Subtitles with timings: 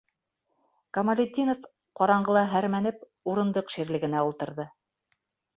[0.97, 1.67] -Камалетдинов,
[2.01, 3.05] ҡараңғыла һәрмәнеп,
[3.35, 4.71] урындыҡ ширлегенә ултырҙы.